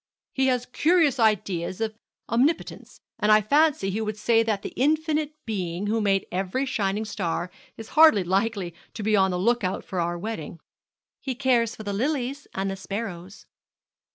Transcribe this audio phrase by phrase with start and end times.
[0.33, 1.93] 'He has curious ideas of
[2.27, 7.05] omnipotence; and I fancy he would say that the Infinite Being who made every shining
[7.05, 10.57] star is hardly likely to be on the look out for our wedding.'
[11.19, 13.45] 'He cares for the lilies and the sparrows.'